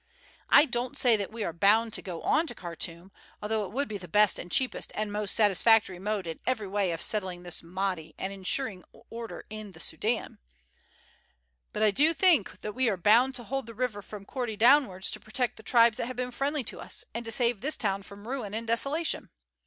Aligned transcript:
I 0.49 0.65
don't 0.65 0.97
say 0.97 1.15
that 1.15 1.31
we 1.31 1.43
are 1.43 1.53
bound 1.53 1.93
to 1.93 2.01
go 2.01 2.21
on 2.23 2.47
to 2.47 2.55
Khartoum, 2.55 3.11
although 3.39 3.65
it 3.65 3.71
would 3.71 3.87
be 3.87 3.99
the 3.99 4.07
best 4.07 4.39
and 4.39 4.51
cheapest 4.51 4.91
and 4.95 5.11
most 5.13 5.35
satisfactory 5.35 5.99
mode 5.99 6.25
in 6.25 6.39
every 6.47 6.65
way 6.67 6.89
of 6.91 7.03
settling 7.03 7.43
this 7.43 7.61
Mahdi 7.61 8.15
and 8.17 8.33
ensuring 8.33 8.83
order 9.11 9.45
in 9.51 9.73
the 9.73 9.79
Soudan; 9.79 10.39
but 11.71 11.83
I 11.83 11.91
do 11.91 12.15
think 12.15 12.61
that 12.61 12.73
we 12.73 12.89
are 12.89 12.97
bound 12.97 13.35
to 13.35 13.43
hold 13.43 13.67
the 13.67 13.75
river 13.75 14.01
from 14.01 14.25
Korti 14.25 14.57
downwards 14.57 15.11
to 15.11 15.19
protect 15.19 15.55
the 15.57 15.61
tribes 15.61 15.97
that 15.97 16.07
have 16.07 16.15
been 16.17 16.31
friendly 16.31 16.63
to 16.63 16.79
us, 16.79 17.05
and 17.13 17.23
to 17.23 17.31
save 17.31 17.61
this 17.61 17.77
town 17.77 18.01
from 18.01 18.27
ruin 18.27 18.55
and 18.55 18.65
desolation. 18.65 19.29